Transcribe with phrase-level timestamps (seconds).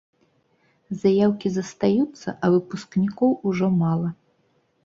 [1.03, 4.09] Заяўкі застаюцца, а выпускнікоў ужо мала.